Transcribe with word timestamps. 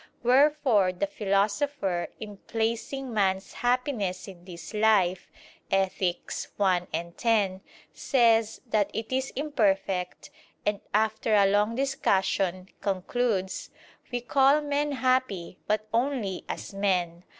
Wherefore 0.23 0.91
the 0.93 1.05
Philosopher, 1.05 2.07
in 2.19 2.37
placing 2.37 3.13
man's 3.13 3.53
happiness 3.53 4.27
in 4.27 4.45
this 4.45 4.73
life 4.73 5.29
(Ethic. 5.69 6.31
i, 6.59 7.11
10), 7.15 7.61
says 7.93 8.61
that 8.65 8.89
it 8.95 9.11
is 9.11 9.29
imperfect, 9.35 10.31
and 10.65 10.81
after 10.91 11.35
a 11.35 11.45
long 11.45 11.75
discussion, 11.75 12.69
concludes: 12.81 13.69
"We 14.11 14.21
call 14.21 14.59
men 14.61 14.93
happy, 14.93 15.59
but 15.67 15.85
only 15.93 16.45
as 16.49 16.73
men." 16.73 17.23